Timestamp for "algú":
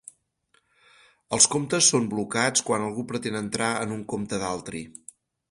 2.87-3.05